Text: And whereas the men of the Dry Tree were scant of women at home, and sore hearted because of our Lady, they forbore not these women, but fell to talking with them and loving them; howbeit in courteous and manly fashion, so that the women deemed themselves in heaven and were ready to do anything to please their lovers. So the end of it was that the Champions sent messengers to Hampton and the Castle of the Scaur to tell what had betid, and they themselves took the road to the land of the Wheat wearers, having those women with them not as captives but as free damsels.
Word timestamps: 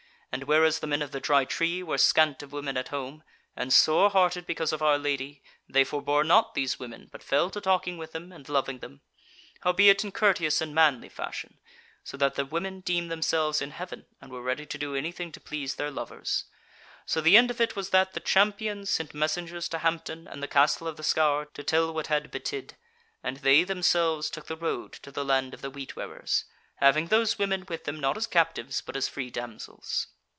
And 0.33 0.45
whereas 0.45 0.79
the 0.79 0.87
men 0.87 1.01
of 1.01 1.11
the 1.11 1.19
Dry 1.19 1.43
Tree 1.43 1.83
were 1.83 1.97
scant 1.97 2.41
of 2.41 2.53
women 2.53 2.77
at 2.77 2.87
home, 2.87 3.21
and 3.53 3.73
sore 3.73 4.09
hearted 4.09 4.47
because 4.47 4.71
of 4.71 4.81
our 4.81 4.97
Lady, 4.97 5.43
they 5.67 5.83
forbore 5.83 6.23
not 6.23 6.53
these 6.53 6.79
women, 6.79 7.09
but 7.11 7.21
fell 7.21 7.49
to 7.49 7.59
talking 7.59 7.97
with 7.97 8.13
them 8.13 8.31
and 8.31 8.47
loving 8.47 8.79
them; 8.79 9.01
howbeit 9.59 10.05
in 10.05 10.13
courteous 10.13 10.61
and 10.61 10.73
manly 10.73 11.09
fashion, 11.09 11.59
so 12.05 12.15
that 12.15 12.35
the 12.35 12.45
women 12.45 12.79
deemed 12.79 13.11
themselves 13.11 13.61
in 13.61 13.71
heaven 13.71 14.05
and 14.21 14.31
were 14.31 14.41
ready 14.41 14.65
to 14.67 14.77
do 14.77 14.95
anything 14.95 15.33
to 15.33 15.41
please 15.41 15.75
their 15.75 15.91
lovers. 15.91 16.45
So 17.05 17.19
the 17.19 17.35
end 17.35 17.51
of 17.51 17.59
it 17.59 17.75
was 17.75 17.89
that 17.89 18.13
the 18.13 18.21
Champions 18.21 18.89
sent 18.89 19.13
messengers 19.13 19.67
to 19.67 19.79
Hampton 19.79 20.29
and 20.29 20.41
the 20.41 20.47
Castle 20.47 20.87
of 20.87 20.95
the 20.95 21.03
Scaur 21.03 21.51
to 21.55 21.61
tell 21.61 21.93
what 21.93 22.07
had 22.07 22.31
betid, 22.31 22.75
and 23.21 23.35
they 23.35 23.65
themselves 23.65 24.29
took 24.29 24.45
the 24.45 24.55
road 24.55 24.93
to 24.93 25.11
the 25.11 25.25
land 25.25 25.53
of 25.53 25.59
the 25.59 25.69
Wheat 25.69 25.97
wearers, 25.97 26.45
having 26.75 27.07
those 27.07 27.37
women 27.37 27.65
with 27.67 27.83
them 27.83 27.99
not 27.99 28.15
as 28.15 28.27
captives 28.27 28.79
but 28.79 28.95
as 28.95 29.09
free 29.09 29.29
damsels. 29.29 30.07